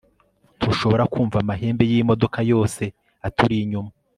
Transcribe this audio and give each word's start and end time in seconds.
ntushobora 0.57 1.03
kumva 1.13 1.35
amahembe 1.43 1.83
yimodoka 1.91 2.39
yose 2.51 2.83
aturinyuma 3.27 3.91